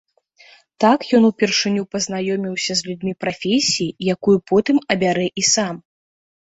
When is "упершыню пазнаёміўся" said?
1.29-2.71